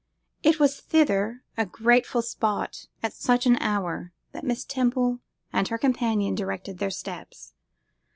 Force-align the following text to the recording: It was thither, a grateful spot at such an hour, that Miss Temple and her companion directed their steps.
It 0.41 0.59
was 0.59 0.79
thither, 0.81 1.43
a 1.57 1.65
grateful 1.67 2.23
spot 2.23 2.87
at 3.03 3.13
such 3.13 3.45
an 3.45 3.57
hour, 3.59 4.13
that 4.31 4.43
Miss 4.43 4.65
Temple 4.65 5.19
and 5.53 5.67
her 5.67 5.77
companion 5.77 6.33
directed 6.33 6.79
their 6.79 6.89
steps. 6.89 7.53